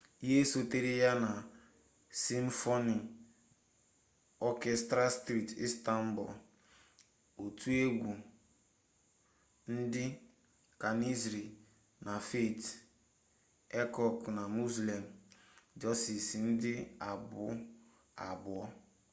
[0.25, 1.31] ihe sotere ya bụ
[2.23, 2.97] simfoni
[4.49, 6.29] ọkestra steeti istanbul
[7.43, 8.11] otu egwu
[9.75, 10.05] ndị
[10.81, 11.43] janisrị
[12.05, 12.71] na fatih
[13.79, 15.03] erkoç na müslüm
[15.79, 16.73] gürses ndị
[17.09, 17.43] abụ
[18.27, 18.63] abụọ